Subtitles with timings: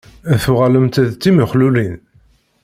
[0.43, 1.95] Tuɣalemt d timexlulin?